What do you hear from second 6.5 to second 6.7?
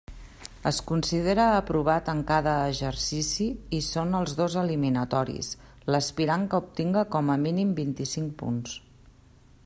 que